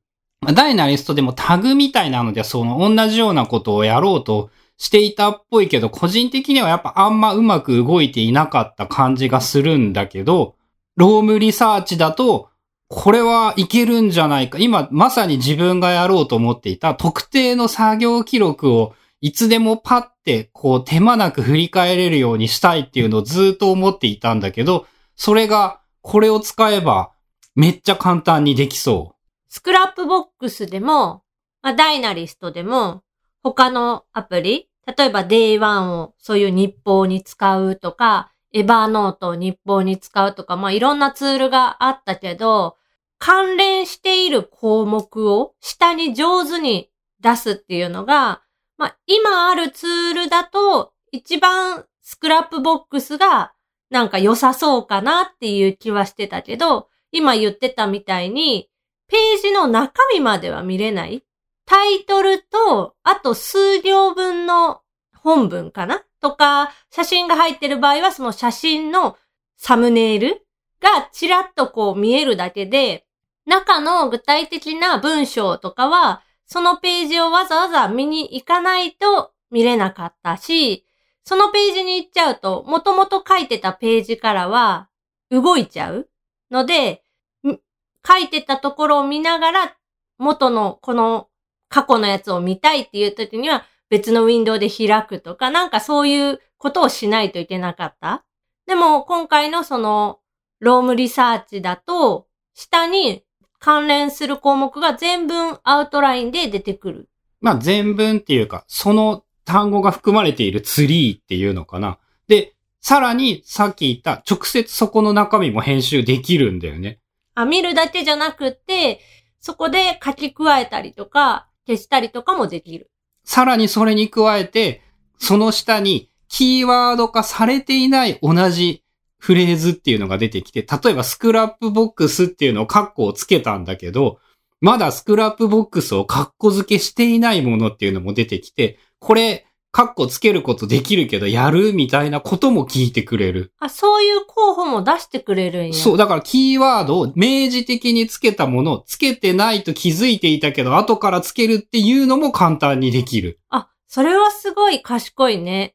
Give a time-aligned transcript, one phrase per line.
[0.55, 10.55] ダイナリストでもタグみたいなので、その同じようなことをやろうとしていたっぽいけど、個人的にはやっぱあんまうまく動いていなかった感じがするんだけど、
[10.97, 12.49] ロームリサーチだと、
[12.89, 14.59] これはいけるんじゃないか。
[14.59, 20.05] 今、まさに自分がやろうと思っていた特定の作業記録をいつでもパッ、
[20.53, 24.87] こう手間なく振り返れるようにしたいっていうのをずっと思っていたんだけど、
[25.17, 27.13] それが、これを使えば、
[27.55, 29.21] めっちゃ簡単にできそう。
[29.49, 31.23] Scrapbox でも、
[31.63, 33.03] まあ、 Dynalist でも、
[33.43, 42.77] 他のアプリ、例えば Day1 をそういう日報に使うとか、 Evernote を日報に使うとか、まあ、いろんなツールがあったけど、
[43.19, 48.43] 関連している項目を下に上手に出すっていうのが、
[48.81, 53.53] まあ、今あるツールだと、一番 Scrapbox が
[53.91, 58.71] なんか良さそうかなっていう気はしてたけど、今言ってたみたいに、
[59.07, 61.23] ページの中身までは見れない。
[61.67, 64.81] タイトルと、あと数行分の
[65.15, 66.03] 本文かな？
[66.23, 69.19] とか、写真が入ってる場合はその写真の
[69.59, 70.47] サムネイル
[70.81, 73.05] がちらっとこう見えるだけで、
[73.45, 80.85] 中の具体的な文章とかは、そのページをわざわざ見に行かないと見れなかったし、
[81.25, 84.89] そのページに行っちゃうと、もともと書いてたページからは
[85.31, 86.09] 動いちゃう
[86.51, 87.05] ので、
[87.45, 89.77] 書いてたところを見ながら、
[90.19, 91.29] 元のこの
[91.69, 98.25] 過去のやつを見たいっていう時には別のウィンドウで開くとか、なんかそういうことをしないといけなかった。
[98.67, 100.19] でも今回のその
[100.59, 103.23] ロームリサーチだと、下に
[103.61, 106.99] 関連する項目が全文アウトラインで出てくる。
[106.99, 107.09] う。
[107.41, 111.99] まあ、全文っていうか、その単語が含まれているツリーっていうのかな。
[112.27, 116.99] で、さらにさっき言った直接そこの中身も編集できるんだよね。
[117.35, 119.01] あ、見るだけじゃなくって、
[119.41, 122.91] そこで書き加えたりとか、消したりとかもできる。
[123.25, 124.83] さらにそれに加えて、
[125.19, 128.83] その下にキーワード化されていない同じ
[129.21, 134.19] フレーズっていうのが出てきて、例えば Scrapbox っていうのをカッコをつけたんだけど、
[134.61, 143.53] まだ Scrapbox をカッコ付けしていないものっていうのも出てきて、これカッコつけることできるけど、やるみたいなことも聞いてくれる。
[143.61, 145.75] あ、そういう候補も出してくれるんや。
[145.75, 153.39] そう、だからキーワードを明示的につけたものをつけてないと気づいていたけど、後からつけるっていうのも簡単にできる。
[153.49, 155.75] あ、それはすごい賢いね。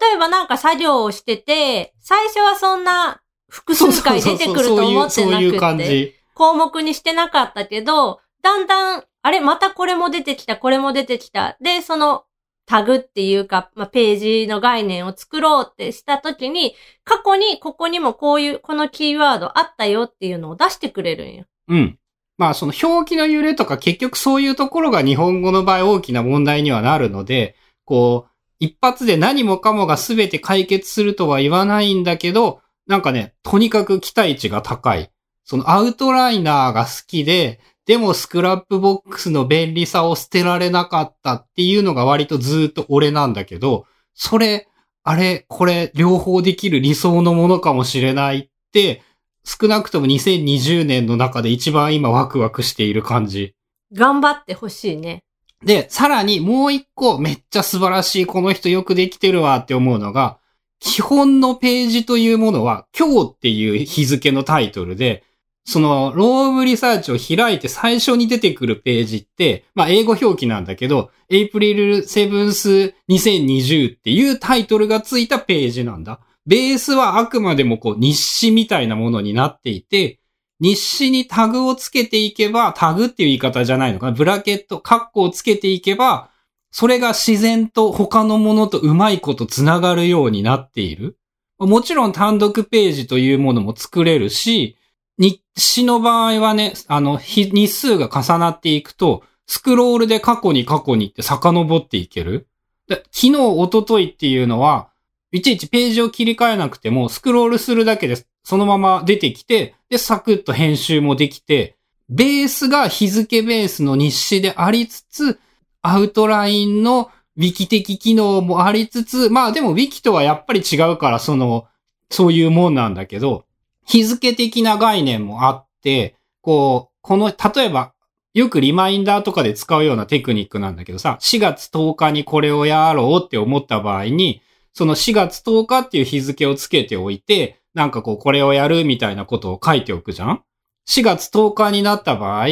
[0.00, 6.14] 例えばなんか作業をしてて、最初はそんな複数回出てくると思ってなそういう感くて、じ。
[6.34, 11.56] 項目にしてなかったけど、だんだん、あれ、またこれも出てきた、これも出てきた。
[11.60, 12.24] で、その
[12.66, 16.74] タグっていうか、まあ、ページの概念を作ろうってしたときに、
[17.04, 21.44] 過去にここにもこういう、このキーワードあったよっていうのを出してくれるんよ。
[21.68, 21.98] うん。
[22.38, 28.31] まあその表記の揺れとか結局そういうところが日本語の場合大きな問題にはなるので、こう、
[28.62, 35.10] 一発で何もかもが全て解決するとは言わないんだけど、なんかね、とにかく期待値が高い。
[35.42, 44.68] そのアウトライナーが好きで、でも Scrapbox の便利さを捨てられなかったっていうのが割とずっと俺なんだけど、それ、
[45.02, 49.02] あれ、これ、両方できる理想のものかもしれないって、
[49.44, 53.56] 少なくとも2020年の中で一番今ワクワクしている感じ。
[53.92, 55.24] 頑張ってほしいね。
[55.64, 60.38] で、さらにもう一個めっちゃ素晴らしい、この人よくできてるわって思うのが、
[60.80, 65.22] 基本のページというものは今日っていう日付のタイトルで、
[65.64, 76.20] その、ロームリサーチを開いて最初に出てくるページって、まあ、英語表記なんだけど、April 7th 2020っていうタイトルがついたページなんだ。
[76.46, 80.18] ベースはあくまでもこう、日誌みたいなものになっていて、
[80.62, 84.12] 日誌にタグをつけていけば、タグっていう言い方じゃないのかな。
[84.12, 86.30] ブラケット、カッコをつけていけば、
[86.70, 91.18] それが自然と他のものとうまいことつながるようになっている。
[91.58, 94.76] もちろん単独ページというものも作れるし、
[95.18, 102.46] 日誌の場合はね、あの、日数が重なっていくと、スクロールで過去に過去にって遡っていける。
[102.86, 104.90] で昨日、一昨日っていうのは、
[105.32, 111.76] いちいちページを切り替えなくても、スクロールするだけでそのまま出てきて、で、サクッと編集もできて、
[112.08, 115.40] ベースが日付ベースの日誌でありつつ、
[115.82, 121.66] アウトラインのウィキ的機能もありつつ、まあでもウィキとはやっぱり違うから、その、
[122.10, 123.46] そういうもんなんだけど、
[123.86, 127.94] 日付的な概念もあって、こう、この、例えば、
[128.34, 134.42] よくリマインダーとかで使うようなテクニックなんだけどさ、4月10日にこれをやろうって思った場合に、
[134.74, 140.42] その4月10日っていう日付をつけておいて、なんかこう、これをやるみたいなことを書いておくじゃん
[140.88, 142.46] ?4 月10日になった場合、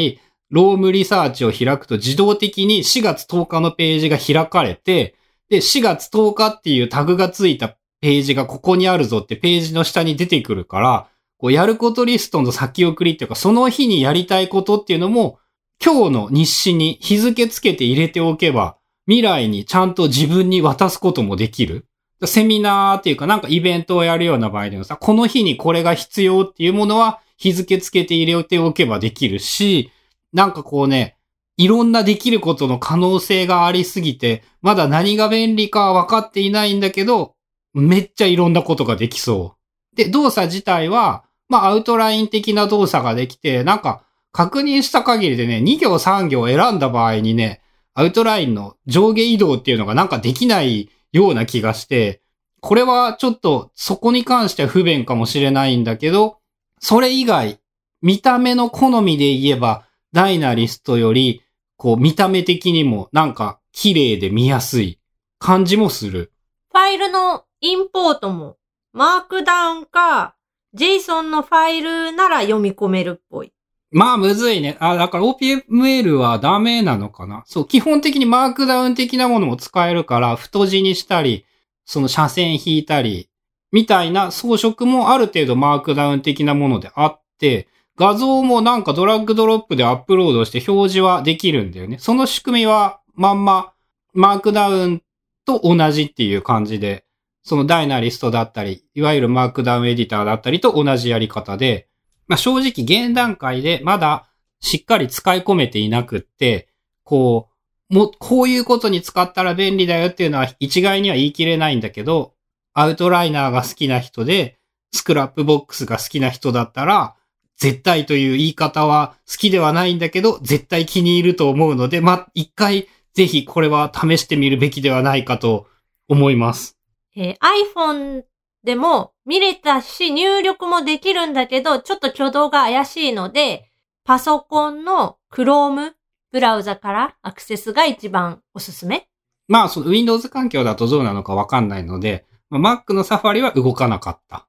[0.50, 5.14] ロームリサーチを開くと自動的に4月10日のページが開かれて、
[5.49, 11.08] で、4月10日っていうタグがついたページがここにあるぞってページの下に出てくるから、
[11.38, 15.38] こうやることリストの先送りっていうか、その日にやりたいことっていうのも、
[15.82, 18.76] 今日の日誌に日付つけて入れておけば、
[19.06, 21.87] 未来にちゃんと自分に渡すこともできる。
[22.26, 29.90] セミナーっていうかなんかイベントをやるような場合でもさ、この日にこれが必要っていうものは日付つけて入れておけばできるし、
[30.32, 31.17] なんかこうね、
[31.56, 37.34] いろんなできることの可能性がありすぎて、まだ何が便利かは分かっていないんだけど、
[37.75, 39.56] めっちゃいろんなことができそ
[39.93, 39.96] う。
[39.96, 47.61] で、動作自体は、まあアウトライン的な動作ができて、なんか確認した限りでね、2行3行選んだ場合にね、
[47.94, 52.23] アウトラインの上下移動っていうのがなんかできないような気がして、
[52.61, 56.39] これはちょっとそこに関しては不便かもしれないんだけど、
[56.79, 57.61] それ以外、
[58.03, 61.43] 見た目の好みで言えば、ダイナリストより、
[61.77, 64.99] こう見た目的にもなんか綺麗で見やすい
[65.39, 66.32] 感じもする。
[66.70, 68.56] ファイルのインポートも、
[68.93, 70.37] マークダウンか、
[70.77, 73.53] JSON のファイルなら読み込めるっぽい。
[73.93, 74.77] まあ、むずいね。
[74.79, 77.43] あ、だから OPML はダメなのかな？
[77.47, 81.44] そう、基本的にマークダウン的なものも使えるから、太字にしたり、
[81.85, 83.29] その斜線引いたり、
[83.73, 87.67] みたいな装飾もある程度マークダウン的なものであって、
[87.97, 91.99] 画像もなんかドラッグドロップでアップロードして表示はできるんだよね。
[91.99, 93.73] その仕組みはまんま
[94.15, 95.03] マークダウン
[95.44, 97.05] と同じっていう感じで、
[97.43, 101.89] その Dynalist だったり、いわゆるマークダウンエディターだったりと同じやり方で、
[102.31, 106.69] まあ正直現段階でまだしっかり使い込めていなくって、
[107.03, 107.49] こ
[107.91, 112.34] う、も、こういうことに使ったら便利だよっていうのは一概には言い切れないんだけど、
[112.72, 114.60] アウトライナーが好きな人で、
[114.93, 117.17] Scrapbox が好きな人だったら、
[117.56, 125.67] 絶対という言い方は好きではないんだけど、絶対気に入ると思うので、ま、一回ぜひこれは試してみるべきではないかと
[126.08, 126.79] 思います。
[127.17, 127.37] えー
[127.75, 128.22] iPhone
[128.63, 133.70] でも見れたし、入力もできるんだけど、ちょっと挙動が怪しいので、
[134.03, 135.93] パソコンの Chrome
[136.32, 139.08] ブラウザからアクセスが一番おすすめ。
[139.46, 144.49] まあ、その Windows 環境だとどうなのかわかんないので、まあ Mac のサファリは動かなかった。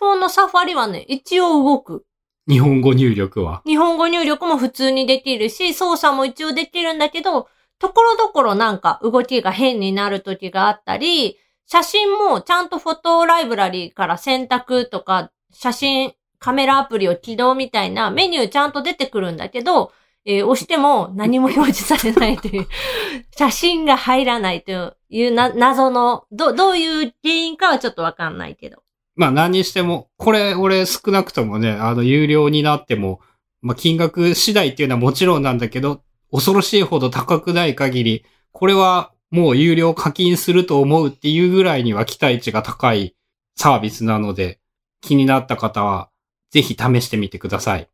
[0.00, 2.06] iPhone のサファリはね、一応動く。
[2.48, 3.62] 日本語入力は。
[3.66, 7.48] 日本語入力も普通にできるし、操作も一応できるんだけど、
[7.80, 19.92] ところどころなんか動きが変になる時があったり、写真もちゃんとフォトライブラリーから選択とか、写真、カメラアプリを起動みたいなメニューちゃんと出てくるんだけど、
[20.24, 22.66] えー押しても何も表示されないという、
[23.36, 28.82] 写真が入らないというな謎の、ど、どういう原因かはちょっとわかんないけど。
[29.14, 33.20] まあ何にしても、これ俺少なくともね、あの有料になっても、
[33.60, 43.16] まあ金額次第っていうのはもちろんなんだけど、恐ろしいほど高くない限り、これはもう有料課金すると思うっていうぐらいには期待値が高い
[43.56, 44.60] サービスなので、
[45.00, 46.10] 気になった方は
[46.50, 47.88] ぜひ試してみてください。